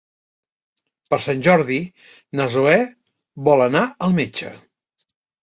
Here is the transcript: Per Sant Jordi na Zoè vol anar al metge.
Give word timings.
Per 1.13 1.19
Sant 1.25 1.43
Jordi 1.47 1.77
na 2.41 2.47
Zoè 2.55 2.79
vol 3.51 3.65
anar 3.69 3.85
al 4.09 4.19
metge. 4.19 4.53